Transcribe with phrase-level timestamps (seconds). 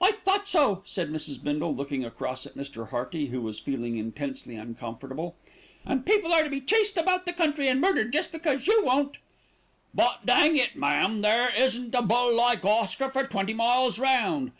[0.00, 1.40] "I thought so," said Mrs.
[1.40, 2.88] Bindle, looking across at Mr.
[2.88, 5.36] Hearty, who was feeling intensely uncomfortable,
[5.86, 9.18] "and people are to be chased about the country and murdered just because you won't"
[9.94, 11.20] "But dang it, ma'am!
[11.20, 14.50] there isn't a bull like Oscar for twenty miles round.